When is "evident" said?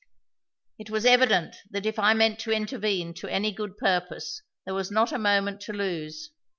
1.05-1.57